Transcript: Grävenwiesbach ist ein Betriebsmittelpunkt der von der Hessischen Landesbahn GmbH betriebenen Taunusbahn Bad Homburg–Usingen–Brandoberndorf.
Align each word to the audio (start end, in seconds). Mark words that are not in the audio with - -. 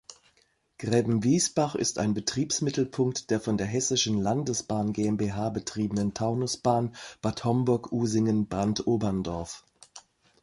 Grävenwiesbach 0.79 1.75
ist 1.75 1.99
ein 1.99 2.15
Betriebsmittelpunkt 2.15 3.29
der 3.29 3.39
von 3.39 3.55
der 3.59 3.67
Hessischen 3.67 4.19
Landesbahn 4.19 4.93
GmbH 4.93 5.51
betriebenen 5.51 6.15
Taunusbahn 6.15 6.95
Bad 7.21 7.43
Homburg–Usingen–Brandoberndorf. 7.45 9.63